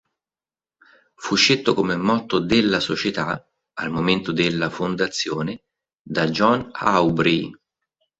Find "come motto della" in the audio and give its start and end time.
1.75-2.79